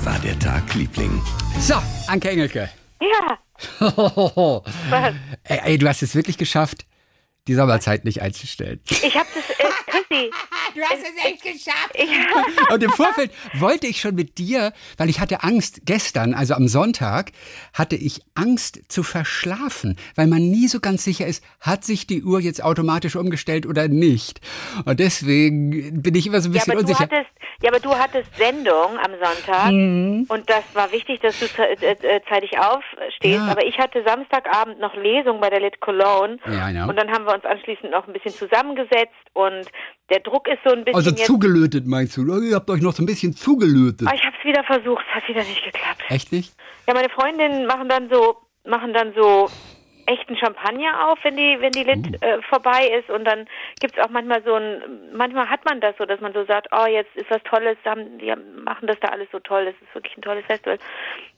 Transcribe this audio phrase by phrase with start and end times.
[0.00, 1.20] Wie war der Tag, Liebling?
[1.58, 1.74] So,
[2.06, 2.70] Anke Engelke.
[3.02, 3.38] Ja.
[4.88, 5.14] Was?
[5.44, 6.86] Ey, ey, du hast es wirklich geschafft,
[7.46, 8.80] die Sommerzeit nicht einzustellen.
[8.88, 9.44] Ich habe das,
[10.08, 10.30] Chrissy.
[10.72, 11.98] Du hast es echt geschafft.
[12.72, 16.68] Und im Vorfeld wollte ich schon mit dir, weil ich hatte Angst, gestern, also am
[16.68, 17.32] Sonntag,
[17.74, 22.22] hatte ich Angst zu verschlafen, weil man nie so ganz sicher ist, hat sich die
[22.22, 24.40] Uhr jetzt automatisch umgestellt oder nicht.
[24.84, 27.06] Und deswegen bin ich immer so ein bisschen ja, aber unsicher.
[27.08, 27.30] Du hattest,
[27.62, 30.26] ja, aber du hattest Sendung am Sonntag Mhm.
[30.28, 33.22] und das war wichtig, dass du äh, äh, zeitig aufstehst.
[33.24, 33.48] Ja.
[33.48, 36.84] Aber ich hatte Samstagabend noch Lesung bei der Lit Cologne ja.
[36.86, 39.66] und dann haben wir uns anschließend noch ein bisschen zusammengesetzt und
[40.10, 42.22] der Druck ist so ein bisschen Also zugelötet meinst du?
[42.40, 44.08] Ihr habt euch noch so ein bisschen zugelötet.
[44.10, 46.02] Oh, ich habe es wieder versucht, es hat wieder nicht geklappt.
[46.08, 46.52] Echt nicht?
[46.86, 49.48] Ja, meine Freundinnen machen dann so, machen dann so
[50.06, 53.46] echten Champagner auf, wenn die, wenn die Lit äh, vorbei ist und dann
[53.80, 54.82] gibt's auch manchmal so ein,
[55.14, 58.18] manchmal hat man das so, dass man so sagt, oh, jetzt ist was Tolles, haben,
[58.18, 58.34] die
[58.64, 60.78] machen das da alles so toll, das ist wirklich ein tolles Festival.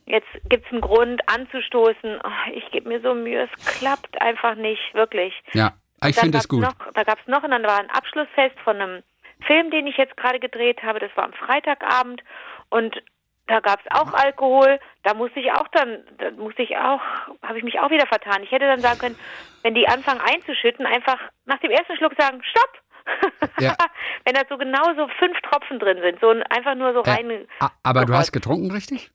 [0.05, 4.81] Jetzt gibt's einen Grund anzustoßen, oh, ich gebe mir so Mühe, es klappt einfach nicht,
[4.93, 5.33] wirklich.
[5.53, 5.73] Ja,
[6.09, 6.61] ich finde das gut.
[6.61, 9.03] Noch, da gab's noch, und dann war ein Abschlussfest von einem
[9.45, 10.99] Film, den ich jetzt gerade gedreht habe.
[10.99, 12.23] Das war am Freitagabend
[12.69, 13.01] und
[13.47, 14.79] da gab's auch Alkohol.
[15.03, 17.01] Da musste ich auch dann, da musste ich auch,
[17.41, 18.41] habe ich mich auch wieder vertan.
[18.43, 19.19] Ich hätte dann sagen können,
[19.63, 23.49] wenn die anfangen einzuschütten, einfach nach dem ersten Schluck sagen, stopp.
[23.59, 23.75] Ja.
[24.25, 27.29] wenn da so genau so fünf Tropfen drin sind, so ein- einfach nur so rein.
[27.29, 27.45] Äh,
[27.83, 29.11] aber du hast getrunken, richtig?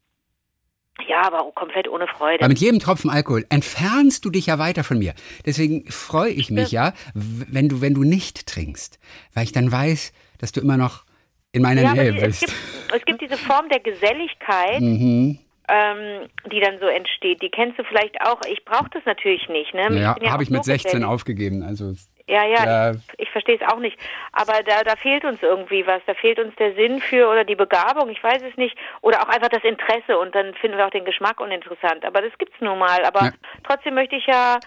[1.07, 2.41] Ja, aber komplett ohne Freude.
[2.43, 5.15] Weil mit jedem Tropfen Alkohol entfernst du dich ja weiter von mir.
[5.47, 8.99] Deswegen freue ich mich ja, wenn du, wenn du nicht trinkst.
[9.35, 11.05] Weil ich dann weiß, dass du immer noch
[11.53, 12.41] in meiner ja, aber Nähe die, es, bist.
[12.41, 15.39] gibt, es gibt diese Form der Geselligkeit, Mhm.
[15.69, 17.41] ähm, die dann so entsteht.
[17.43, 18.41] Die kennst du vielleicht auch.
[18.51, 19.73] Ich brauche das natürlich nicht.
[19.75, 19.99] Ne?
[20.01, 21.07] Ja, habe ich mit so 16 gesellig.
[21.07, 21.63] aufgegeben.
[21.63, 21.95] Also
[22.29, 22.91] Ja, ja, Ja.
[22.93, 23.99] ich, ich verstehe es auch nicht.
[24.33, 26.03] Aber da, da fehlt uns irgendwie was.
[26.07, 28.77] Da fehlt uns der Sinn für oder die Begabung, ich weiß es nicht.
[29.01, 32.05] Oder auch einfach das Interesse und dann finden wir auch den Geschmack uninteressant.
[32.05, 33.05] Aber das gibt's nun mal.
[33.05, 33.33] Aber Ja.
[33.65, 34.61] trotzdem möchte ich ja,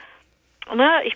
[0.74, 1.16] ne, ich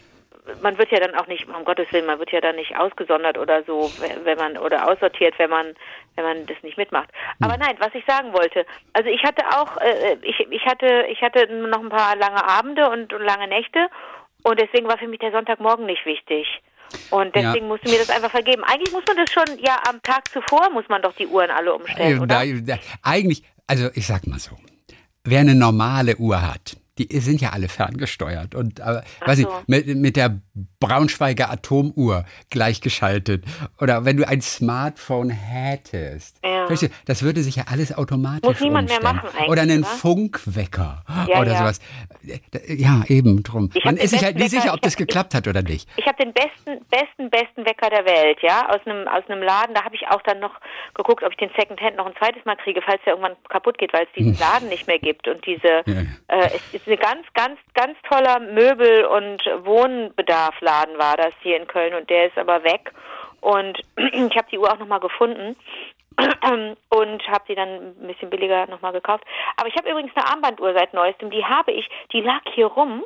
[0.61, 3.37] man wird ja dann auch nicht, um Gottes Willen, man wird ja dann nicht ausgesondert
[3.37, 5.73] oder so, wenn man oder aussortiert, wenn man
[6.15, 7.09] wenn man das nicht mitmacht.
[7.11, 7.49] Hm.
[7.49, 11.21] Aber nein, was ich sagen wollte, also ich hatte auch, äh, ich ich hatte ich
[11.21, 13.89] hatte noch ein paar lange Abende und lange Nächte
[14.45, 16.45] und deswegen war für mich der Sonntagmorgen nicht wichtig.
[17.09, 17.41] Und Ja.
[17.41, 18.63] deswegen musste mir das einfach vergeben.
[18.63, 21.73] Eigentlich muss man das schon, ja, am Tag zuvor muss man doch die Uhren alle
[21.73, 22.43] umstellen, äh, oder?
[23.01, 24.55] eigentlich, also ich sag mal so,
[25.23, 29.63] wer eine normale Uhr hat, die sind ja alle ferngesteuert und äh, weiß ich, so.
[29.65, 30.39] mit, mit der
[30.87, 33.43] Braunschweiger Atomuhr gleichgeschaltet
[33.79, 36.67] oder wenn du ein Smartphone hättest, Ja.
[37.05, 39.15] das würde sich ja alles automatisch Muss niemand mehr umstellen.
[39.17, 39.87] machen eigentlich, oder einen oder?
[39.89, 41.57] Funkwecker Ja, oder ja.
[41.59, 41.79] sowas.
[42.67, 43.69] Ja, eben drum.
[43.73, 45.87] Ich Man ist sich halt nie sicher, ob ich das hab- geklappt hat oder nicht.
[45.97, 49.73] Ich habe den besten, besten, besten Wecker der Welt, ja, aus einem aus einem Laden.
[49.75, 50.53] Da habe ich auch dann noch
[50.95, 53.93] geguckt, ob ich den Secondhand noch ein zweites Mal kriege, falls der irgendwann kaputt geht,
[53.93, 55.27] weil es diesen Laden nicht mehr gibt.
[55.27, 56.07] Und diese, Hm.
[56.29, 56.35] Ja.
[56.39, 60.15] äh, es ist ein ganz, ganz, ganz toller Möbel- und Wohnbedarfladen
[60.97, 62.91] war das hier in Köln und der ist aber weg.
[63.41, 65.55] Und ich habe die Uhr auch nochmal gefunden
[66.89, 69.23] und habe sie dann ein bisschen billiger nochmal gekauft.
[69.57, 73.03] Aber ich habe übrigens eine Armbanduhr seit neuestem, die habe ich, die lag hier rum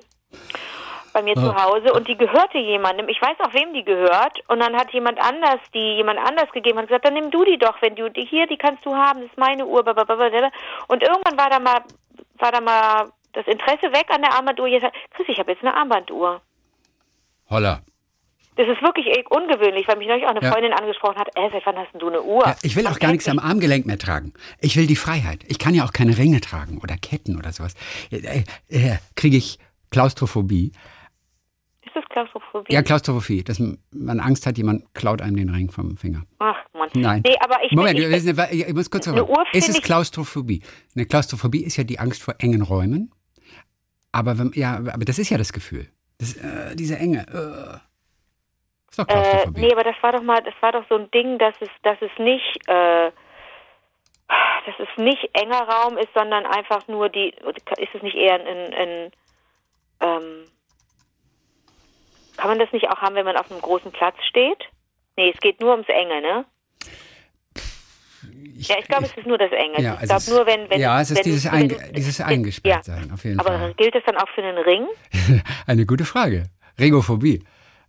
[1.13, 3.09] bei mir zu Hause und die gehörte jemandem.
[3.09, 4.39] Ich weiß auch, wem die gehört.
[4.47, 7.57] Und dann hat jemand anders, die jemand anders gegeben hat, gesagt, dann nimm du die
[7.57, 9.83] doch, wenn du die hier, die kannst du haben, das ist meine Uhr.
[9.83, 10.51] blablabla.
[10.87, 11.81] Und irgendwann war da mal,
[12.37, 14.67] war da mal das Interesse weg an der Armbanduhr.
[14.67, 16.41] Jetzt, Chris, ich habe jetzt eine Armbanduhr.
[17.49, 17.81] Holla.
[18.55, 20.51] Das ist wirklich eh ungewöhnlich, weil mich neulich auch eine Ja.
[20.51, 22.43] Freundin angesprochen hat, äh, seit wann hast denn du eine Uhr?
[22.45, 24.33] Ja, ich will auch gar nichts am Armgelenk mehr tragen.
[24.59, 25.45] Ich will die Freiheit.
[25.47, 27.73] Ich kann ja auch keine Ringe tragen oder Ketten oder sowas.
[28.11, 29.59] Äh, äh, Kriege ich
[29.91, 30.73] Klaustrophobie?
[31.85, 32.73] Ist das Klaustrophobie?
[32.73, 33.59] Ja, Klaustrophobie, dass
[33.91, 36.23] man Angst hat, jemand klaut einem den Ring vom Finger.
[36.39, 36.89] Ach, Mann.
[36.95, 37.23] Nein.
[37.25, 39.25] Nee, aber ich, Moment, ich, wir wissen- ich muss kurz Eine.
[39.25, 40.61] Uhr Ist es ich- Klaustrophobie?
[40.95, 43.11] Eine Klaustrophobie ist ja die Angst vor engen Räumen.
[44.11, 45.87] Aber wenn, ja, aber das ist ja das Gefühl.
[46.19, 47.25] Das, äh, diese Enge.
[47.27, 47.79] Äh.
[48.89, 51.39] Ist doch Äh, nee, aber das war doch mal, das war doch so ein Ding,
[51.39, 53.11] dass es, dass es nicht, äh,
[54.27, 57.29] dass es nicht enger Raum ist, sondern einfach nur die,
[57.77, 59.11] ist es nicht eher ein, ein, ein
[60.01, 60.45] ähm,
[62.37, 64.69] kann man das nicht auch haben, wenn man auf einem großen Platz steht?
[65.17, 66.45] Nee, es geht nur ums Enge, ne?
[68.67, 69.81] Ja, ich glaube, es ist nur das Enge.
[69.81, 71.77] Ja, ich es glaube ist- nur, wenn, wenn ja, es ist wenn, dieses, wenn, Einge
[71.95, 72.97] dieses eingesperrt ja.
[73.13, 73.73] auf jeden Aber Fall.
[73.75, 74.85] gilt das dann auch für einen Ring?
[75.67, 76.45] Eine gute Frage.
[76.79, 77.43] Regophobie.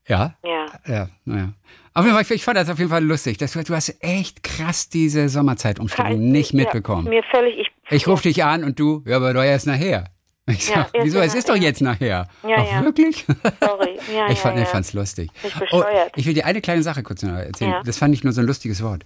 [0.08, 0.34] Ja?
[0.44, 0.66] Ja.
[0.86, 1.52] Ja, naja.
[1.94, 3.38] Auf jeden Fall, ich- ich fand das auf jeden Fall lustig.
[3.38, 7.04] Das, du hast echt krass diese Sommerzeitumstellung nicht mitbekommen.
[7.06, 10.04] Ja, mir völlig, ich, Ich rufe dich an und du, ja, aber doch erst nachher.
[10.46, 11.18] Ich Ja, sag, erst wieso?
[11.20, 11.62] Es nachher, ist doch ja.
[11.62, 12.28] jetzt nachher.
[12.42, 12.84] Ja, Ach, ja.
[12.84, 13.24] wirklich?
[13.60, 13.98] sorry.
[14.14, 14.72] Ja, ich fand ja, ich ja.
[14.72, 15.30] fand's lustig.
[15.44, 15.84] Nicht Oh,
[16.16, 17.70] ich will dir eine kleine Sache kurz erzählen.
[17.70, 17.82] Ja.
[17.84, 19.04] Das fand ich nur so ein lustiges Wort.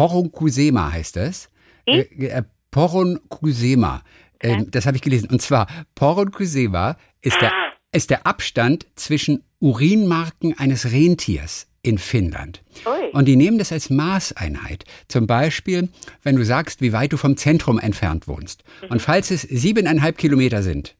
[0.00, 1.50] Porunkusema heißt es.
[1.84, 4.02] Äh, äh, Poron Kusema.
[4.40, 5.28] Ähm, das habe ich gelesen.
[5.28, 7.72] Und zwar, Poron Kusema ist der, Ah.
[7.92, 12.62] ist der Abstand zwischen Urinmarken eines Rentiers in Finnland.
[12.86, 13.10] Ui.
[13.12, 14.86] Und die nehmen das als Maßeinheit.
[15.08, 15.90] Zum Beispiel,
[16.22, 18.64] wenn du sagst, wie weit du vom Zentrum entfernt wohnst.
[18.82, 18.92] Mhm.
[18.92, 20.96] Und falls es siebeneinhalb Kilometer sind,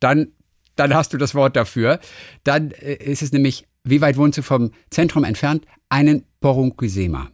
[0.00, 0.28] dann,
[0.76, 2.00] dann hast du das Wort dafür.
[2.44, 5.66] Dann äh, ist es nämlich, wie weit wohnst du vom Zentrum entfernt?
[5.90, 7.30] Einen Porunkusema.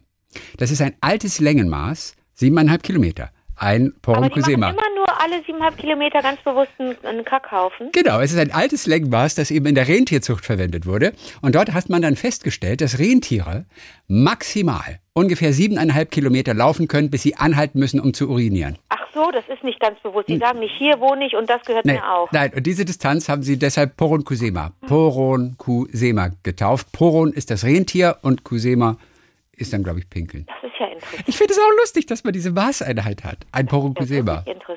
[0.57, 3.29] Das ist ein altes Längenmaß, siebeneinhalb Kilometer.
[3.55, 4.71] Ein Porunkusema.
[4.71, 7.89] immer nur alle siebeneinhalb Kilometer ganz bewusst einen, Kackhaufen.
[7.91, 11.13] Genau, es ist ein altes Längenmaß, das eben in der Rentierzucht verwendet wurde.
[11.43, 13.65] Und dort hat man dann festgestellt, dass Rentiere
[14.07, 18.79] maximal ungefähr siebeneinhalb Kilometer laufen können, bis sie anhalten müssen, um zu urinieren.
[18.89, 20.27] Ach so, das ist nicht ganz bewusst.
[20.27, 22.31] Sie sagen nicht, hier wohne ich und das gehört Nee, mir auch.
[22.31, 26.91] Nein, und diese Distanz haben sie deshalb Poron Kusema, Poron Kusema getauft.
[26.93, 28.97] Poron ist das Rentier und Kusema
[29.61, 30.45] ist dann, glaube ich, Pinkeln.
[30.47, 31.23] Das ist ja interessant.
[31.27, 33.37] Ich finde es auch lustig, dass man diese Maßeinheit hat.
[33.51, 34.09] Ein Poron Das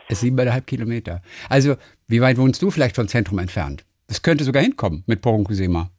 [0.09, 1.23] ist siebeneinhalb Kilometer.
[1.49, 1.77] Also,
[2.07, 3.85] wie weit wohnst du vielleicht vom Zentrum entfernt?
[4.07, 5.91] Das könnte sogar hinkommen mit Poron Kusema.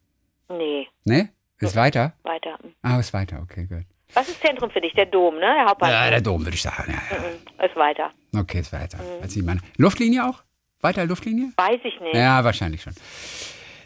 [0.50, 1.30] Nee, Ne?
[1.60, 2.14] Ist weiter?
[2.24, 2.58] weiter.
[2.82, 3.86] Ah, ist weiter, okay, gut.
[4.14, 4.94] Was ist Zentrum für dich?
[4.94, 5.42] Der Dom, ne?
[5.42, 5.94] Der Hauptbahnhof.
[5.96, 6.94] Ja, der Dom, würde ich sagen.
[6.94, 8.12] Ja, Mhm, Ist weiter.
[8.34, 8.40] ja.
[8.42, 9.00] Okay, ist weiter.
[9.22, 9.62] Als sieht man.
[9.78, 10.44] Luftlinie auch?
[10.82, 11.52] Weiter Luftlinie?
[11.58, 12.14] Weiß ich nicht.
[12.16, 12.94] Ja, wahrscheinlich schon.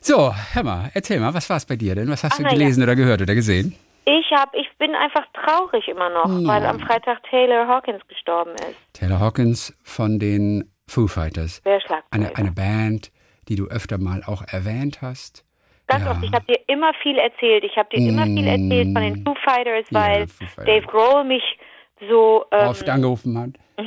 [0.02, 2.10] So, hör mal, erzähl mal, was war es bei dir denn?
[2.10, 2.56] Was hast Ach, du na ja.
[2.58, 3.76] gelesen oder gehört oder gesehen?
[4.06, 6.48] Ich hab, ich bin einfach traurig immer noch, Oh.
[6.48, 8.76] weil am Freitag Taylor Hawkins gestorben ist.
[8.94, 11.62] Taylor Hawkins von den Foo Fighters.
[11.64, 12.04] Schlagzeuger.
[12.12, 13.12] Eine, eine Band,
[13.48, 15.46] die du öfter mal auch erwähnt hast.
[15.88, 16.12] Ganz ja.
[16.12, 16.24] oft.
[16.24, 17.64] Ich habe dir immer viel erzählt.
[17.64, 20.66] Ich habe dir immer viel erzählt von den Foo Fighters, Ja, weil Foo Fighters.
[20.66, 21.44] Dave Grohl mich
[22.10, 23.50] so ähm, Oft angerufen hat.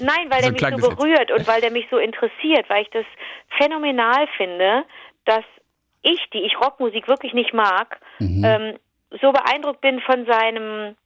[0.00, 2.90] Nein, weil So der mich so berührt und weil der mich so interessiert, weil ich
[2.90, 3.04] das
[3.58, 4.84] phänomenal finde,
[5.24, 5.44] dass
[6.02, 8.44] ich, die ich Rockmusik wirklich nicht mag, Mhm.
[8.44, 8.74] ähm,
[9.20, 10.96] so beeindruckt bin von seinem,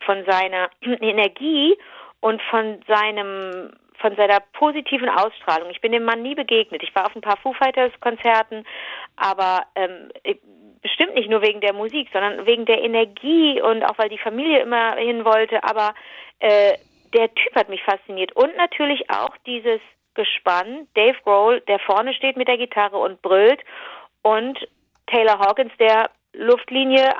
[0.00, 1.76] von seiner Energie
[2.20, 5.70] und von seinem, von seiner positiven Ausstrahlung.
[5.70, 6.82] Ich bin dem Mann nie begegnet.
[6.82, 8.64] Ich war auf ein paar Foo Fighters Konzerten,
[9.16, 10.40] aber ähm, ich-
[10.80, 14.60] bestimmt nicht nur wegen der Musik, sondern wegen der Energie und auch weil die Familie
[14.60, 15.62] immer hin wollte.
[15.64, 15.94] Aber
[16.38, 16.74] äh,
[17.14, 19.80] der Typ hat mich fasziniert und natürlich auch dieses
[20.14, 23.60] Gespann, Dave Grohl, der vorne steht mit der Gitarre und brüllt
[24.22, 24.58] und
[25.06, 27.14] Taylor Hawkins, der Luftlinie,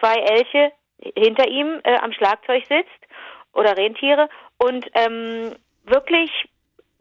[0.00, 0.72] zwei Elche
[1.16, 2.90] hinter ihm äh, am Schlagzeug sitzt
[3.52, 4.28] oder Rentiere
[4.58, 5.54] und ähm,
[5.84, 6.30] wirklich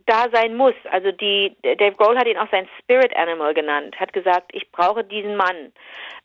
[0.06, 0.74] da sein muss.
[0.90, 5.04] Also die Dave Grohl hat ihn auch sein Spirit Animal genannt, hat gesagt, ich brauche
[5.04, 5.72] diesen Mann.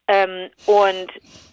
[0.09, 1.09] Ähm, und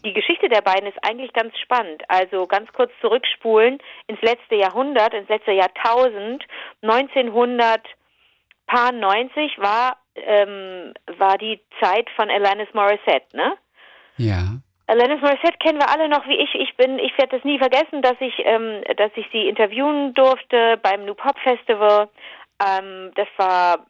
[0.06, 2.04] die Geschichte der beiden ist eigentlich ganz spannend.
[2.08, 6.46] Also ganz kurz zurückspulen ins letzte Jahrhundert, ins letzte Jahrtausend,
[6.82, 13.54] 1990 war ähm, war die Zeit von Alanis Morissette, ne?
[14.18, 14.58] Ja.
[14.88, 16.54] Alanis Morissette kennen wir alle noch wie ich.
[16.56, 20.78] Ich bin, ich werde das nie vergessen, dass ich, ähm, dass ich sie interviewen durfte
[20.84, 22.10] beim New Pop Festival.
[22.62, 23.86] Ähm, das war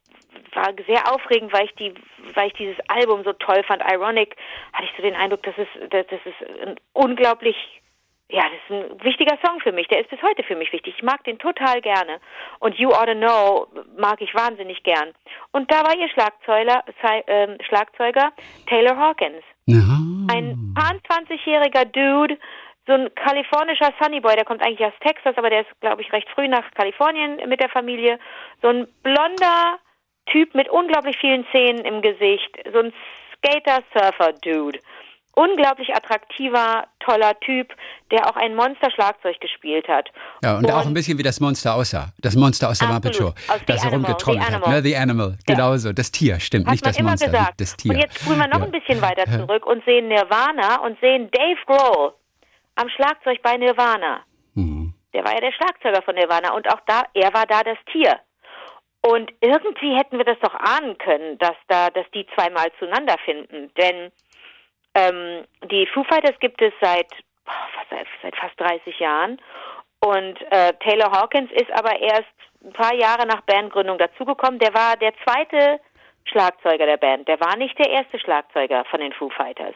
[0.55, 1.93] war sehr aufregend, weil ich die,
[2.33, 3.81] weil ich dieses Album so toll fand.
[3.83, 4.35] Ironic
[4.73, 7.55] hatte ich so den Eindruck, das ist, das, das ist ein unglaublich,
[8.33, 9.88] ja, das ist ein wichtiger Song für mich.
[9.89, 10.95] Der ist bis heute für mich wichtig.
[10.97, 12.19] Ich mag den total gerne.
[12.59, 15.13] Und You Oughta Know mag ich wahnsinnig gern.
[15.51, 16.83] Und da war ihr Schlagzeuger,
[17.27, 18.31] ähm, Schlagzeuger
[18.68, 20.00] Taylor Hawkins Aha.
[20.33, 22.39] ein paar 20-jähriger Dude,
[22.88, 26.27] so ein kalifornischer Sunnyboy, der kommt eigentlich aus Texas, aber der ist, glaube ich, recht
[26.29, 28.17] früh nach Kalifornien mit der Familie.
[28.63, 29.77] So ein blonder
[30.25, 32.93] Typ mit unglaublich vielen Zähnen im Gesicht, so ein
[33.38, 34.79] Skater-Surfer-Dude.
[35.35, 37.73] Unglaublich attraktiver, toller Typ,
[38.11, 40.09] der auch ein Monster-Schlagzeug gespielt hat.
[40.43, 42.09] Ja, und, auch ein bisschen wie das Monster aussah.
[42.19, 43.33] Das Monster aus der Muppet Show.
[43.65, 44.61] Das rumgetrommelt The hat.
[44.61, 44.69] Animal.
[44.75, 44.83] Ne?
[44.83, 45.37] The Animal.
[45.47, 45.91] Genauso.
[45.91, 46.67] Das Tier, stimmt.
[46.67, 47.27] Hat nicht man das immer Monster.
[47.31, 47.61] gesagt.
[47.61, 47.93] Das Tier.
[47.93, 48.65] Und jetzt spulen wir noch Ja.
[48.65, 52.13] ein bisschen weiter zurück und sehen Nirvana und sehen Dave Grohl
[52.75, 54.21] am Schlagzeug bei Nirvana.
[54.53, 54.93] Mhm.
[55.13, 58.19] Der war ja der Schlagzeuger von Nirvana und auch da, er war da das Tier.
[59.01, 63.71] Und irgendwie hätten wir das doch ahnen können, dass da, dass die zweimal zueinander finden.
[63.77, 64.11] Denn
[64.95, 67.07] ähm, die Foo Fighters gibt es seit,
[68.21, 69.39] seit, fast 30 Jahren.
[70.00, 72.33] Und äh, Taylor Hawkins ist aber erst
[72.63, 74.59] ein paar Jahre nach Bandgründung dazugekommen.
[74.59, 75.79] Der war der zweite
[76.25, 77.27] Schlagzeuger der Band.
[77.27, 79.75] Der war nicht der erste Schlagzeuger von den Foo Fighters.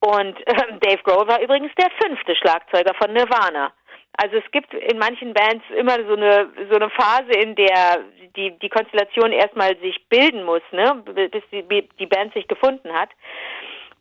[0.00, 3.72] Und ähm, Dave Grohl war übrigens der fünfte Schlagzeuger von Nirvana.
[4.16, 8.00] Also es gibt in manchen Bands immer so eine so eine Phase, in der
[8.36, 13.10] die die Konstellation erstmal sich bilden muss, ne, bis die, die Band sich gefunden hat.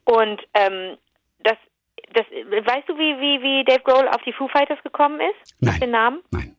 [0.10, 0.98] Und ähm,
[1.44, 1.58] das
[2.14, 5.56] das weißt du, wie wie wie Dave Grohl auf die Foo Fighters gekommen ist?
[5.60, 5.74] Nein.
[5.74, 6.24] Auf den Namen?
[6.32, 6.56] Nein.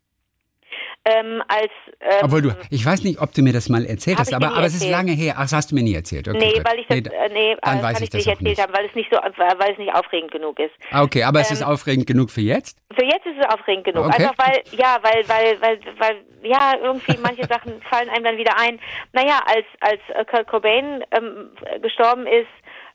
[1.05, 1.73] ähm, als.
[2.01, 4.67] Ähm, Obwohl du, ich weiß nicht, ob du mir das mal erzählt hast, aber, aber
[4.67, 5.35] es ist lange her.
[5.37, 6.29] Ach, das hast du mir nie erzählt.
[6.29, 6.65] Okay, nee, gut.
[6.65, 8.73] weil ich das, nee, äh, nee, dann äh, weiß kann ich das nicht erzählt haben,
[8.73, 10.73] weil es nicht so, weil es nicht aufregend genug ist.
[10.93, 12.79] Okay, aber es ist Ähm, aufregend genug für jetzt?
[12.97, 14.07] Für jetzt ist es aufregend genug.
[14.07, 14.25] Okay.
[14.25, 18.59] Einfach weil, ja, weil, weil, weil, weil, ja, irgendwie manche Sachen fallen einem dann wieder
[18.59, 18.79] ein.
[19.13, 21.51] Naja, als, als Kurt Cobain ähm,
[21.83, 22.49] gestorben ist,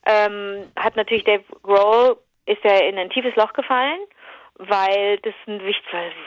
[0.05, 3.99] ähm, hat natürlich Dave Grohl, ist er in ein tiefes Loch gefallen,
[4.57, 5.59] weil das ein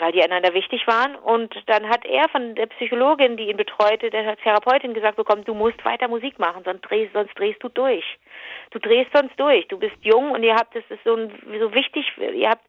[0.01, 1.17] weil die einander wichtig waren.
[1.17, 5.55] Und dann hat er von der Psychologin, die ihn betreute, der Therapeutin gesagt bekommen, du
[5.55, 8.05] musst weiter Musik machen, sonst drehst, sonst drehst du durch.
[8.71, 9.67] Du drehst sonst durch.
[9.69, 12.65] Du bist jung und ihr habt, das ist so, ein, so wichtig, ihr habt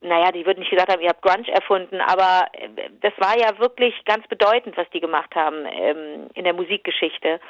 [0.00, 2.68] naja, die würden nicht gesagt haben, ihr habt Grunge erfunden, aber äh,
[3.00, 7.40] das war ja wirklich ganz bedeutend, was die gemacht haben ähm, in der Musikgeschichte.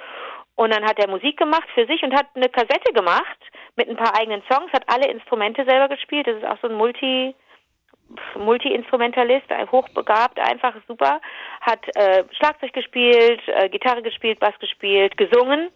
[0.56, 3.38] Und dann hat er Musik gemacht für sich und hat eine Kassette gemacht
[3.76, 6.26] mit ein paar eigenen Songs, hat alle Instrumente selber gespielt.
[6.26, 7.34] Das ist auch so ein Multi
[8.36, 11.20] Multi-Instrumentalist, hochbegabt, einfach super,
[11.62, 15.70] hat äh, Schlagzeug gespielt, äh, Gitarre gespielt, Bass gespielt, gesungen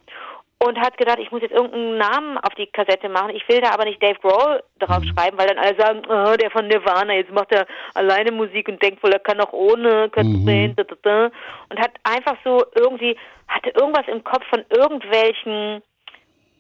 [0.58, 3.30] und hat gedacht, ich muss jetzt irgendeinen Namen auf die Kassette machen.
[3.30, 6.50] Ich will da aber nicht Dave Grohl drauf schreiben, weil dann alle sagen, oh, der
[6.50, 10.22] von Nirvana, jetzt macht er alleine Musik und denkt wohl, er kann auch ohne da,
[10.22, 11.30] da, da.
[11.70, 13.16] und hat einfach so irgendwie,
[13.48, 15.82] hatte irgendwas im Kopf von irgendwelchen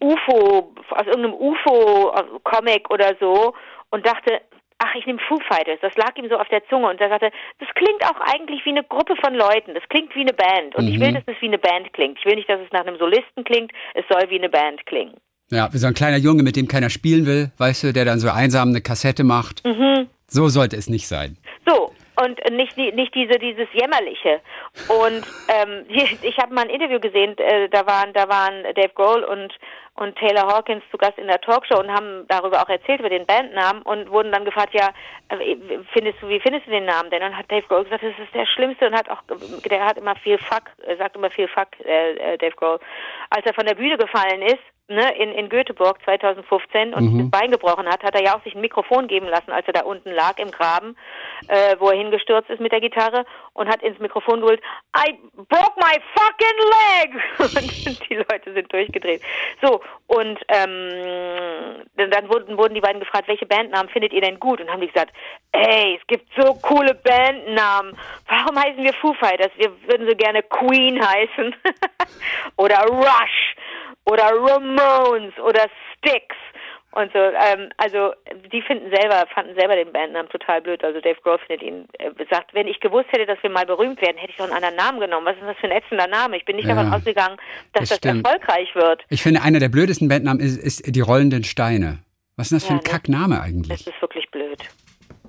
[0.00, 3.54] UFO, aus irgendeinem UFO-Comic oder so
[3.90, 4.40] und dachte,
[4.78, 5.78] ach, ich nehme Foo Fighters.
[5.82, 8.70] Das lag ihm so auf der Zunge und er sagte, das klingt auch eigentlich wie
[8.70, 9.74] eine Gruppe von Leuten.
[9.74, 12.18] Das klingt wie eine Band und ich will, dass es wie eine Band klingt.
[12.18, 13.72] Ich will nicht, dass es nach einem Solisten klingt.
[13.94, 15.14] Es soll wie eine Band klingen.
[15.50, 18.18] Ja, wie so ein kleiner Junge, mit dem keiner spielen will, weißt du, der dann
[18.18, 19.64] so einsam eine Kassette macht.
[19.64, 20.08] Mhm.
[20.26, 21.38] So sollte es nicht sein.
[21.66, 21.92] So,
[22.22, 24.40] und nicht, nicht diese, dieses Jämmerliche.
[24.88, 29.24] Und ähm, ich habe mal ein Interview gesehen, äh, da waren, da waren Dave Grohl
[29.24, 29.54] und,
[29.94, 33.26] und Taylor Hawkins zu Gast in der Talkshow und haben darüber auch erzählt, über den
[33.26, 34.88] Bandnamen und wurden dann gefragt, ja,
[35.28, 35.56] äh,
[35.92, 37.22] findest du, wie findest du den Namen denn?
[37.22, 39.22] Und hat Dave Grohl gesagt, das ist der Schlimmste und hat auch,
[39.64, 42.80] der hat immer viel Fuck, er sagt immer viel Fuck, äh, äh, Dave Grohl.
[43.30, 47.18] Als er von der Bühne gefallen ist, ne, in, in Göteborg 2015 und Mhm.
[47.18, 49.74] das Bein gebrochen hat, hat er ja auch sich ein Mikrofon geben lassen, als er
[49.74, 50.96] da unten lag im Graben,
[51.48, 54.60] äh, wo er hingestürzt ist mit der Gitarre und hat ins Mikrofon geholt,
[54.96, 57.22] I broke my fucking leg!
[57.88, 59.22] Und die Leute sind durchgedreht.
[59.62, 64.60] So, und ähm, dann, wurden, wurden die beiden gefragt, welche Bandnamen findet ihr denn gut?
[64.60, 65.12] Und haben die gesagt,
[65.52, 67.96] ey, es gibt so coole Bandnamen.
[68.28, 69.50] Warum heißen wir Foo Fighters?
[69.56, 71.54] Wir würden so gerne Queen heißen.
[72.56, 73.54] oder Rush
[74.10, 75.66] oder Ramones oder
[75.98, 76.34] Styx
[76.92, 77.18] und so.
[77.18, 78.12] Ähm, also
[78.52, 80.82] die finden selber, fanden selber den Bandnamen total blöd.
[80.82, 84.00] Also Dave Grohl findet ihn, äh, sagt, wenn ich gewusst hätte, dass wir mal berühmt
[84.00, 85.26] werden, hätte ich doch einen anderen Namen genommen.
[85.26, 86.36] Was ist das für ein ätzender Name?
[86.36, 87.36] Ich bin nicht Ja, davon ausgegangen,
[87.74, 89.04] dass das das, erfolgreich wird.
[89.10, 91.98] Ich finde, einer der blödesten Bandnamen ist, ist die rollenden Steine.
[92.36, 92.90] Was ist das für Ja, ein ne?
[92.90, 93.86] Kackname Das eigentlich?
[93.86, 94.58] ist wirklich blöd.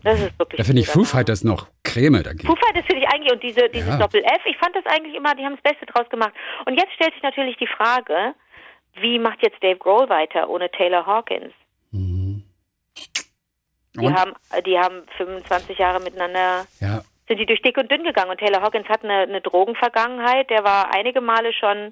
[0.04, 1.04] Das ist wirklich Da finde ich Foo.
[1.04, 2.48] Fighters noch Creme dagegen.
[2.48, 3.98] Foo Fighters finde ich eigentlich und diese dieses Ja.
[3.98, 6.32] Doppel F, ich fand das eigentlich immer, die haben das Beste draus gemacht.
[6.66, 8.34] Und jetzt stellt sich natürlich die Frage,
[9.02, 11.54] wie macht jetzt Dave Grohl weiter ohne Taylor Hawkins?
[13.96, 14.14] Die Und?
[14.14, 14.34] haben,
[14.66, 18.32] die haben 25 Jahre miteinander, Ja, sind die durch dick und dünn gegangen.
[18.32, 20.50] Und Taylor Hawkins hat eine, eine Drogenvergangenheit.
[20.50, 21.92] Der war einige Male schon,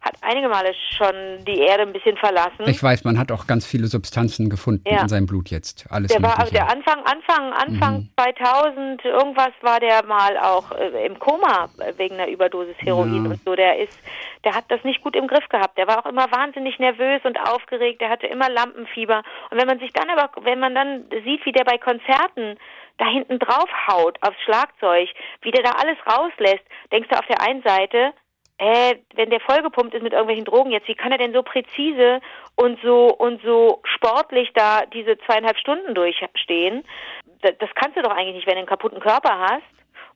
[0.00, 2.64] hat einige Male schon die Erde ein bisschen verlassen.
[2.66, 5.02] ich weiß, man hat auch ganz viele Substanzen gefunden Ja.
[5.02, 5.86] in seinem Blut jetzt.
[5.90, 8.08] Alles Der war also der Anfang, Anfang, Anfang Mhm.
[8.16, 13.30] 2000, irgendwas war der mal auch äh, im Koma wegen einer Überdosis Heroin Ja.
[13.30, 13.54] und so.
[13.56, 13.92] Der ist,
[14.44, 15.76] der hat das nicht gut im Griff gehabt.
[15.76, 18.00] Der war auch immer wahnsinnig nervös und aufgeregt.
[18.00, 19.22] Der hatte immer Lampenfieber.
[19.50, 22.56] Und wenn man sich dann aber, wenn man dann sieht, wie der bei Konzerten
[22.98, 25.08] da hinten drauf haut aufs Schlagzeug,
[25.42, 28.12] wie der da alles rauslässt, denkst du auf der einen Seite,
[28.58, 32.20] äh, wenn der vollgepumpt ist mit irgendwelchen Drogen jetzt, wie kann er denn so präzise
[32.56, 36.84] und so und so sportlich da diese zweieinhalb Stunden durchstehen?
[37.42, 39.62] Das, das kannst du doch eigentlich nicht, wenn du einen kaputten Körper hast.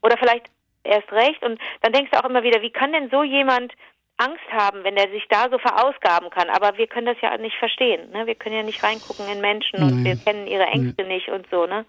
[0.03, 0.47] Oder vielleicht
[0.83, 1.43] erst recht.
[1.45, 3.73] Und dann denkst du auch immer wieder, wie kann denn so jemand
[4.19, 6.51] Angst haben, wenn er sich da so verausgaben kann?
[6.51, 8.11] Aber wir können das ja nicht verstehen.
[8.11, 8.27] Ne?
[8.27, 11.67] Wir können ja nicht reingucken in Menschen und wir kennen ihre Ängste nicht und so.
[11.67, 11.85] Ne?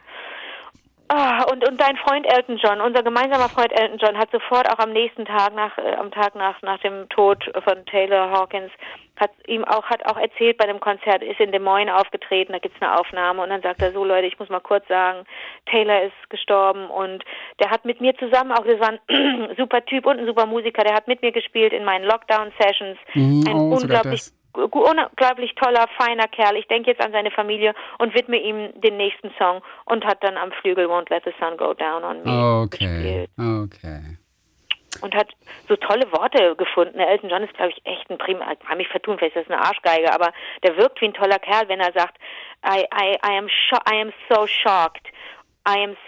[1.15, 4.79] Ah, und, und dein Freund Elton John, unser gemeinsamer Freund Elton John, hat sofort auch
[4.79, 8.71] am nächsten Tag, nach, äh, am Tag nach, nach dem Tod von Taylor Hawkins,
[9.17, 12.57] hat ihm auch, hat auch erzählt bei einem Konzert, ist in Des Moines aufgetreten, da
[12.57, 13.43] gibt's eine Aufnahme.
[13.43, 15.27] Und dann sagt er so, Leute, ich muss mal kurz sagen,
[15.67, 17.23] Taylor ist gestorben und
[17.59, 20.83] der hat mit mir zusammen, auch das war ein super Typ und ein super Musiker,
[20.83, 24.31] der hat mit mir gespielt in meinen Lockdown-Sessions, Mhm, ein oh, unglaublich.
[24.53, 26.57] Unglaublich toller, feiner Kerl.
[26.57, 30.37] Ich denke jetzt an seine Familie und widme ihm den nächsten Song und hat dann
[30.37, 33.29] am Flügel Won't Let the Sun Go Down on Me Okay, gespielt.
[33.37, 34.17] okay.
[35.01, 35.29] Und hat
[35.67, 36.99] so tolle Worte gefunden.
[36.99, 39.53] Elton John ist, glaube ich, echt ein prima, ich kann mich vertun, vielleicht ist das
[39.57, 40.31] eine Arschgeige, aber
[40.61, 42.17] der wirkt wie ein toller Kerl, wenn er sagt,
[42.65, 45.07] I, I, I, am, sho I am so shocked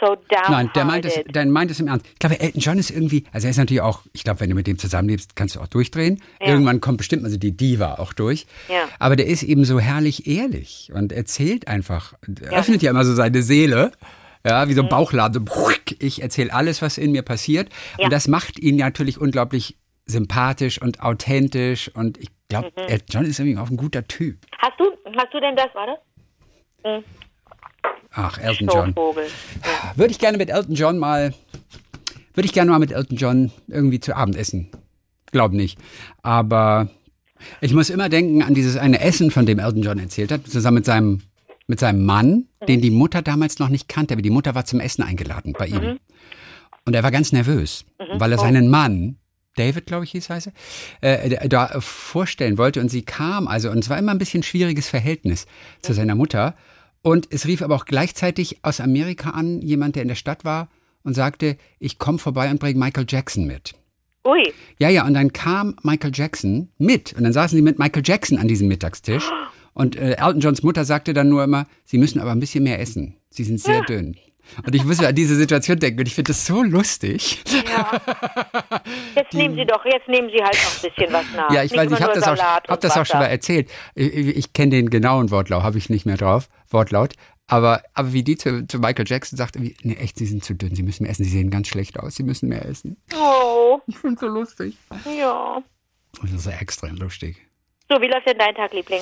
[0.02, 0.18] so.
[0.50, 2.06] Nein, der meint, es, der meint es im Ernst.
[2.14, 4.56] Ich glaube, Elton John ist irgendwie, also er ist natürlich auch, ich glaube, wenn du
[4.56, 6.22] mit dem zusammenlebst, kannst du auch durchdrehen.
[6.42, 6.48] Ja.
[6.48, 8.48] Irgendwann kommt bestimmt also die Diva auch durch.
[8.68, 8.90] Ja.
[9.00, 12.14] Aber der ist eben so herrlich ehrlich und erzählt einfach,
[12.52, 13.92] öffnet ja immer so seine Seele.
[14.46, 15.48] Ja, wie so ein Bauchladen.
[15.48, 17.70] So, ich erzähle alles, was in mir passiert.
[17.98, 18.06] Ja.
[18.06, 21.90] Und das macht ihn natürlich unglaublich sympathisch und authentisch.
[21.96, 22.84] Und ich glaube, Mhm.
[22.88, 24.38] Elton John ist irgendwie auch ein guter Typ.
[24.60, 24.86] Hast du,
[25.18, 27.04] hast du denn das, warte?
[28.12, 28.96] Ach, Elton John.
[29.96, 31.34] Würde ich gerne mit Elton John mal,
[32.34, 34.70] würde ich gerne mal mit Elton John irgendwie zu Abend essen.
[35.32, 35.78] Glaub nicht.
[36.22, 36.90] Aber
[37.62, 40.76] ich muss immer denken an dieses eine Essen, von dem Elton John erzählt hat, zusammen
[40.76, 41.22] mit seinem,
[41.68, 44.80] mit seinem Mann, den die Mutter damals noch nicht kannte, aber die Mutter war zum
[44.80, 46.00] Essen eingeladen bei ihm.
[46.86, 47.84] Und er war ganz nervös,
[48.18, 49.18] weil er seinen Mann,
[49.56, 50.52] David, glaube ich, hieß heiße,
[51.02, 52.82] äh, da vorstellen wollte.
[52.82, 55.48] Und sie kam, also, und es war immer ein bisschen schwieriges Verhältnis
[55.82, 56.56] zu seiner Mutter.
[57.06, 60.70] Und es rief aber auch gleichzeitig aus Amerika an, jemand, der in der Stadt war
[61.04, 63.76] und sagte, ich komme vorbei und bringe Michael Jackson mit.
[64.26, 64.52] Ui.
[64.80, 67.14] Ja, ja, und dann kam Michael Jackson mit.
[67.14, 69.30] Und dann saßen sie mit Michael Jackson an diesem Mittagstisch.
[69.76, 72.80] Und äh, Elton Johns Mutter sagte dann nur immer, sie müssen aber ein bisschen mehr
[72.80, 73.18] essen.
[73.30, 74.18] Sie sind sehr dünn.
[74.66, 77.44] Und ich musste an diese Situation denken und ich finde das so lustig.
[77.68, 77.92] Ja.
[79.16, 81.52] Jetzt nehmen Sie doch, jetzt nehmen Sie halt noch ein bisschen was nach.
[81.52, 83.70] Ja, ich Nicht weiß, ich habe das, auch, hab das auch schon mal erzählt.
[83.96, 87.14] Ich, ich, kenne den genauen Wortlaut, habe ich nicht mehr drauf, Wortlaut.
[87.48, 90.56] Aber, aber wie die zu, zu Michael Jackson sagte, wie, nee, echt, sie sind zu
[90.56, 92.98] dünn, sie müssen mehr essen, sie sehen ganz schlecht aus, sie müssen mehr essen.
[93.16, 93.56] Oh,
[93.88, 94.78] Ich finde so lustig.
[95.06, 95.62] ja.
[96.22, 97.38] Und das ist extrem lustig.
[97.90, 99.02] So, wie läuft denn dein Tag, Liebling?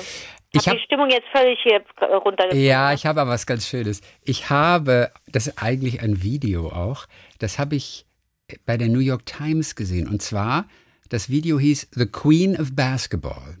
[0.54, 2.64] Ich hab hab- die Stimmung jetzt völlig hier runtergezogen.
[2.64, 4.00] Ja, ich habe aber was ganz Schönes.
[4.22, 7.06] Ich habe, das ist eigentlich ein Video auch,
[7.38, 8.06] das habe ich
[8.66, 10.08] bei der New York Times gesehen.
[10.08, 10.66] Und zwar,
[11.08, 13.56] das Video hieß The Queen of Basketball.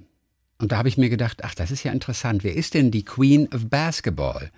[0.58, 2.44] Und da habe ich mir gedacht, ach, das ist ja interessant.
[2.44, 4.50] Wer ist denn die Queen of Basketball?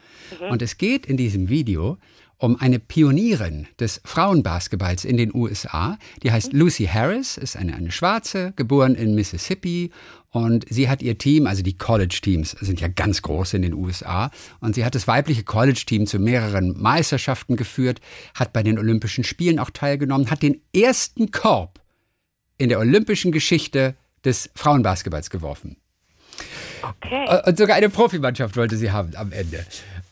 [0.50, 1.96] Und es geht in diesem Video
[2.38, 5.98] um eine Pionierin des Frauenbasketballs in den USA.
[6.22, 9.90] Die heißt Lucy Harris, ist eine, eine Schwarze, geboren in Mississippi.
[10.36, 14.30] Und sie hat ihr Team, also die College-Teams sind ja ganz groß in den USA.
[14.60, 18.00] Und sie hat das weibliche College-Team zu mehreren Meisterschaften geführt,
[18.34, 21.80] hat bei den Olympischen Spielen auch teilgenommen, hat den ersten Korb
[22.58, 23.94] in der olympischen Geschichte
[24.24, 25.76] des Frauenbasketballs geworfen.
[26.82, 27.24] Okay.
[27.28, 29.64] Äh, Und sogar eine Profimannschaft wollte sie haben am Ende.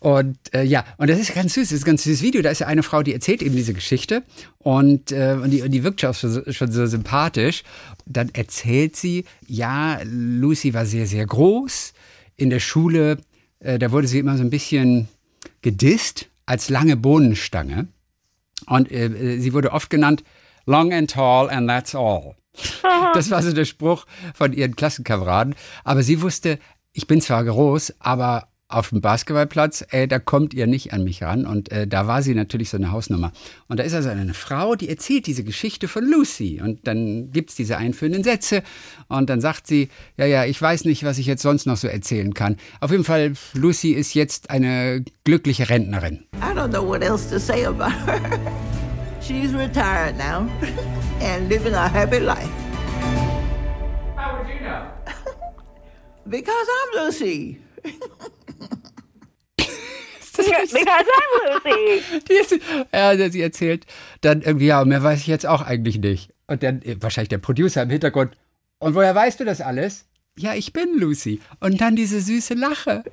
[0.05, 2.43] Und äh, ja, und das ist ganz süß, das ist ein ganz süßes Video.
[2.43, 4.23] Da ist ja eine Frau, die erzählt eben diese Geschichte
[4.59, 7.63] und, äh, und, die, und die wirkt schon, so- schon so sympathisch.
[8.05, 11.95] Dann erzählt sie, ja, Lucy war sehr, sehr groß.
[12.37, 13.17] In der Schule,
[13.61, 15.09] äh, da wurde sie immer so ein bisschen
[15.63, 17.89] gedisst als lange Bohnenstange.
[18.67, 20.23] Und äh, äh, sie wurde oft genannt
[20.67, 22.35] Long and Tall and That's All.
[23.15, 25.55] Das war so der Spruch von ihren Klassenkameraden.
[25.83, 26.59] Aber sie wusste,
[26.93, 31.23] ich bin zwar groß, aber auf dem Basketballplatz, äh, da kommt ihr nicht an mich
[31.23, 31.47] ran.
[31.47, 33.33] Und äh, da war sie natürlich so eine Hausnummer.
[33.69, 36.61] Und da ist also eine Frau, die erzählt diese Geschichte von Lucy.
[36.63, 38.63] Und dann gibt's diese einführenden Sätze.
[39.09, 41.89] Und dann sagt sie, ja, ja, ich weiß nicht, was ich jetzt sonst noch so
[41.89, 42.57] erzählen kann.
[42.81, 46.25] Auf jeden Fall, Lucy ist jetzt eine glückliche Rentnerin.
[46.37, 48.21] I don't know what else to say about her.
[49.21, 50.49] She's retired now
[51.21, 52.51] and living a happy life.
[54.17, 54.87] How would you know?
[56.29, 57.64] Because I'm Lucy.
[62.29, 62.59] Die ist,
[62.93, 63.87] ja, sie erzählt
[64.21, 66.33] dann irgendwie, ja, mehr weiß ich jetzt auch eigentlich nicht.
[66.47, 68.37] Und dann äh, wahrscheinlich der Producer im Hintergrund.
[68.79, 70.07] Und woher weißt du das alles?
[70.37, 71.41] Ja, ich bin Lucy.
[71.61, 73.05] Und dann diese süße Lache.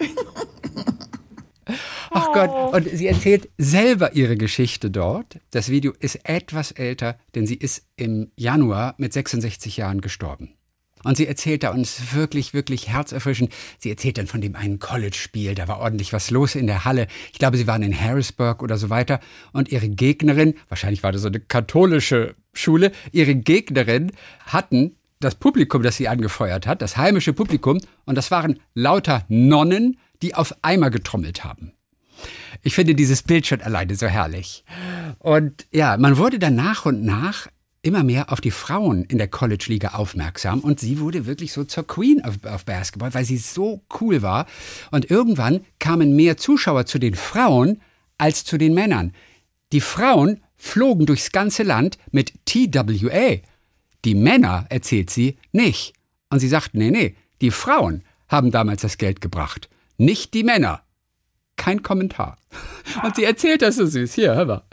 [2.10, 2.74] Ach Gott.
[2.74, 5.40] Und sie erzählt selber ihre Geschichte dort.
[5.52, 10.56] Das Video ist etwas älter, denn sie ist im Januar mit 66 Jahren gestorben.
[11.04, 13.52] Und sie erzählt da uns wirklich, wirklich herzerfrischend.
[13.78, 17.08] Sie erzählt dann von dem einen College-Spiel, da war ordentlich was los in der Halle.
[17.32, 19.20] Ich glaube, sie waren in Harrisburg oder so weiter.
[19.54, 24.12] Und ihre Gegnerin, wahrscheinlich war das so eine katholische Schule, ihre Gegnerin
[24.46, 29.98] hatten das Publikum, das sie angefeuert hat, das heimische Publikum, und das waren lauter Nonnen,
[30.22, 31.74] die auf Eimer getrommelt haben.
[32.64, 34.64] Ich finde dieses Bild schon alleine so herrlich.
[35.20, 37.48] Und ja, man wurde dann nach und nach
[37.84, 41.88] immer mehr auf die Frauen in der College-Liga aufmerksam und sie wurde wirklich so zur
[41.88, 44.46] Queen of, of Basketball, weil sie so cool war.
[44.92, 47.82] Und irgendwann kamen mehr Zuschauer zu den Frauen
[48.18, 49.14] als zu den Männern.
[49.72, 53.38] Die Frauen flogen durchs ganze Land mit TWA.
[54.06, 55.94] Die Männer, erzählt sie, nicht.
[56.30, 60.82] Und sie sagt, nee, nee, die Frauen haben damals das Geld gebracht, nicht die Männer.
[61.58, 62.38] Kein Kommentar.
[63.04, 64.14] Und sie erzählt das so süß.
[64.14, 64.64] Hier, hör mal.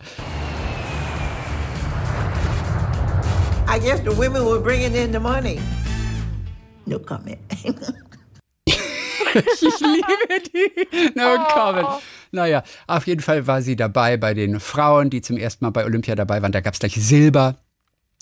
[3.70, 5.60] I guess the women were bringing in the money.
[6.86, 7.38] No comment.
[9.34, 11.14] Ich liebe die.
[11.14, 12.00] No comment.
[12.32, 15.84] Naja, auf jeden Fall war sie dabei bei den Frauen, die zum ersten Mal bei
[15.84, 16.50] Olympia dabei waren.
[16.50, 17.56] Da gab es gleich Silber.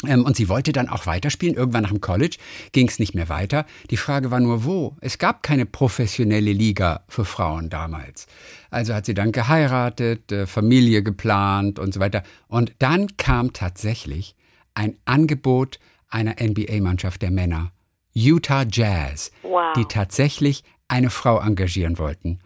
[0.05, 1.55] Ähm, und sie wollte dann auch weiterspielen.
[1.55, 2.39] Irgendwann nach dem College
[2.73, 3.67] ging es nicht mehr weiter.
[3.91, 4.97] Die Frage war nur, wo?
[5.01, 8.27] Es gab keine professionelle Liga für Frauen damals.
[8.71, 12.25] Also hat sie dann geheiratet, äh, Familie geplant und so weiter.
[12.49, 14.35] Und dann kam tatsächlich
[14.77, 17.73] ein Angebot einer NBA-Mannschaft der Männer,
[18.13, 19.73] Utah Jazz, wow.
[19.77, 22.39] die tatsächlich eine Frau engagieren wollten.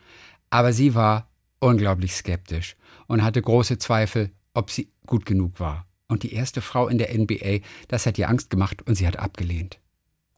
[0.49, 5.87] Aber sie war unglaublich skeptisch und hatte große Zweifel, ob sie gut genug war.
[6.09, 9.19] Und die erste Frau in der NBA, das hat ihr Angst gemacht und sie hat
[9.19, 9.79] abgelehnt.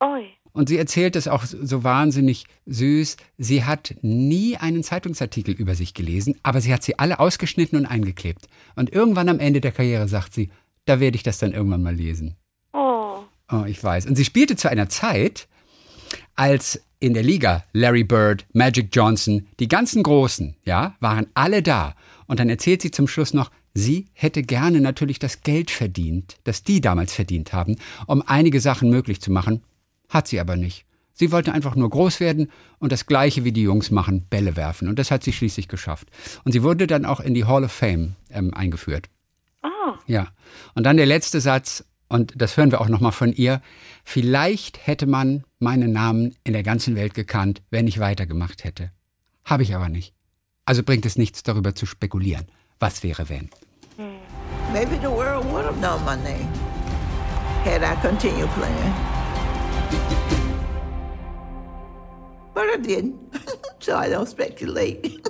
[0.00, 0.26] Oi.
[0.52, 3.16] Und sie erzählt es auch so wahnsinnig süß.
[3.38, 7.86] Sie hat nie einen Zeitungsartikel über sich gelesen, aber sie hat sie alle ausgeschnitten und
[7.86, 8.48] eingeklebt.
[8.76, 10.50] Und irgendwann am Ende der Karriere sagt sie,
[10.84, 12.36] da werde ich das dann irgendwann mal lesen.
[12.72, 13.20] Oh.
[13.50, 14.06] Oh, ich weiß.
[14.06, 15.48] Und sie spielte zu einer Zeit,
[16.34, 21.94] als in der Liga Larry Bird, Magic Johnson, die ganzen Großen, ja, waren alle da.
[22.26, 26.62] Und dann erzählt sie zum Schluss noch, sie hätte gerne natürlich das Geld verdient, das
[26.62, 29.62] die damals verdient haben, um einige Sachen möglich zu machen,
[30.08, 30.86] hat sie aber nicht.
[31.14, 34.88] Sie wollte einfach nur groß werden und das Gleiche wie die Jungs machen, Bälle werfen.
[34.88, 36.08] Und das hat sie schließlich geschafft.
[36.44, 39.08] Und sie wurde dann auch in die Hall of Fame ähm, eingeführt.
[40.06, 40.28] Ja.
[40.74, 43.62] Und dann der letzte Satz, und das hören wir auch nochmal von ihr.
[44.04, 48.90] Vielleicht hätte man meinen Namen in der ganzen Welt gekannt, wenn ich weitergemacht hätte.
[49.44, 50.14] Habe ich aber nicht.
[50.64, 52.46] Also bringt es nichts, darüber zu spekulieren.
[52.78, 53.50] Was wäre, wenn?
[54.72, 56.48] Maybe the world would have known my name
[57.64, 58.94] had I continued playing.
[62.54, 63.14] But I didn't,
[63.80, 65.20] so I don't speculate.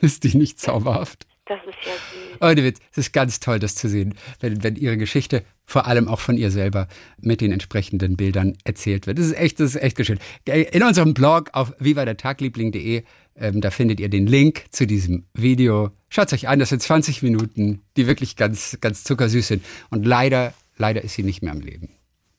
[0.00, 1.26] Ist die nicht zauberhaft?
[1.52, 2.40] Das ist ja süß.
[2.40, 6.08] Ohne Witz, es ist ganz toll, das zu sehen, wenn, wenn ihre Geschichte vor allem
[6.08, 6.88] auch von ihr selber
[7.20, 9.18] mit den entsprechenden Bildern erzählt wird.
[9.18, 10.18] Das ist echt, das ist echt schön.
[10.46, 13.02] In unserem Blog auf vivadertagliebling.de,
[13.36, 15.90] ähm, da findet ihr den Link zu diesem Video.
[16.08, 19.64] Schaut es euch an, das sind 20 Minuten, die wirklich ganz, ganz zuckersüß sind.
[19.90, 21.90] Und leider, leider ist sie nicht mehr am Leben.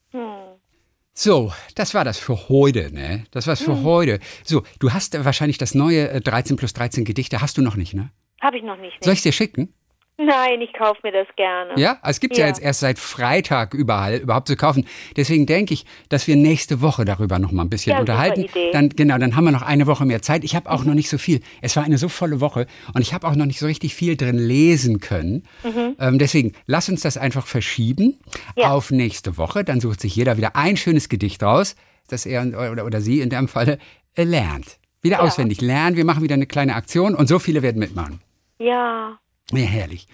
[0.10, 0.22] Hm.
[1.14, 3.26] So, das war das für heute, ne?
[3.30, 3.84] Das war's für hm.
[3.84, 4.20] heute.
[4.44, 7.94] So, du hast wahrscheinlich das neue 13 äh, plus 13 Gedichte, hast du noch nicht,
[7.94, 8.10] ne?
[8.44, 9.02] Habe ich noch nicht.
[9.02, 9.74] Soll ich dir schicken?
[10.18, 11.74] Nein, ich kaufe mir das gerne.
[11.76, 12.44] Ja, es gibt ja.
[12.44, 12.48] ja.
[12.48, 14.86] jetzt erst seit Freitag überall überhaupt zu kaufen.
[15.18, 18.44] Deswegen denke ich, dass wir nächste Woche darüber noch mal ein bisschen ja, unterhalten.
[18.44, 18.70] Idee.
[18.72, 20.44] Dann genau, dann haben wir noch eine Woche mehr Zeit.
[20.44, 20.90] Ich habe auch mhm.
[20.90, 21.40] noch nicht so viel.
[21.62, 24.16] Es war eine so volle Woche und ich habe auch noch nicht so richtig viel
[24.16, 25.48] drin lesen können.
[25.64, 25.96] Mhm.
[26.00, 28.20] Ähm, deswegen lass uns das einfach verschieben
[28.56, 28.72] ja.
[28.72, 29.64] auf nächste Woche.
[29.64, 31.76] Dann sucht sich jeder wieder ein schönes Gedicht raus,
[32.08, 33.80] das er oder, oder sie in dem Falle
[34.16, 34.78] äh, lernt.
[35.02, 35.98] Wieder auswendig lernen.
[35.98, 38.22] Wir machen wieder eine kleine Aktion und so viele werden mitmachen.
[38.58, 39.20] Ja.
[39.52, 40.08] Ja, herrlich.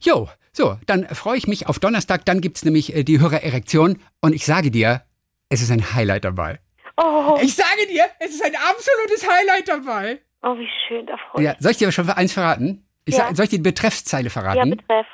[0.00, 2.24] Jo, so, dann freue ich mich auf Donnerstag.
[2.24, 4.00] Dann gibt es nämlich äh, die Hörererektion.
[4.20, 5.02] Und ich sage dir,
[5.48, 6.60] es ist ein Highlight dabei.
[6.96, 7.38] Oh.
[7.40, 10.20] Ich sage dir, es ist ein absolutes Highlight dabei.
[10.42, 12.84] Oh, wie schön, da freue ich ja, Soll ich dir schon eins verraten?
[13.04, 13.26] Ich ja.
[13.26, 14.58] sag, soll ich dir die Betreffszeile verraten?
[14.58, 15.06] Ja, Betreff.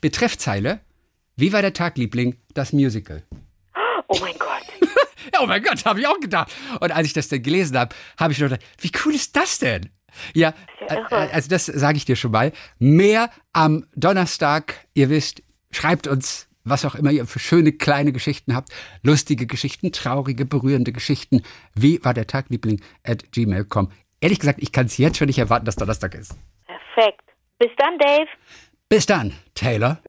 [0.00, 0.80] Betreffzeile.
[1.36, 2.36] Wie war der Tag, Liebling?
[2.54, 3.22] Das Musical.
[4.08, 4.64] Oh mein Gott.
[5.40, 6.52] oh mein Gott, habe ich auch gedacht.
[6.80, 9.58] Und als ich das dann gelesen habe, habe ich nur gedacht, wie cool ist das
[9.60, 9.90] denn?
[10.34, 10.54] Ja,
[10.88, 12.52] äh, also das sage ich dir schon mal.
[12.78, 14.86] Mehr am Donnerstag.
[14.94, 18.70] Ihr wisst, schreibt uns, was auch immer ihr für schöne kleine Geschichten habt.
[19.02, 21.42] Lustige Geschichten, traurige, berührende Geschichten.
[21.74, 22.80] Wie war der Tag, Liebling?
[23.04, 23.90] At gmail.com.
[24.20, 26.36] Ehrlich gesagt, ich kann es jetzt schon nicht erwarten, dass Donnerstag ist.
[26.66, 27.22] Perfekt.
[27.58, 28.28] Bis dann, Dave.
[28.88, 30.00] Bis dann, Taylor.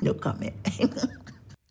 [0.00, 0.52] No comment.